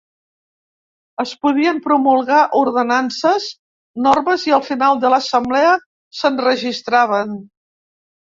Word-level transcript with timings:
Es 1.23 1.33
podien 1.45 1.81
promulgar 1.87 2.39
ordenances 2.59 3.45
i 3.51 4.03
normes 4.05 4.45
i 4.51 4.55
al 4.57 4.63
final 4.69 4.97
de 5.05 5.11
l'assemblea 5.15 5.75
s'enregistraven. 6.21 7.37